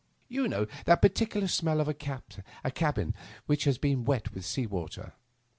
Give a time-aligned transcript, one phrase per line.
[0.29, 3.13] You know the peculiar smell of a cabin
[3.45, 5.13] which has been wet with sea water.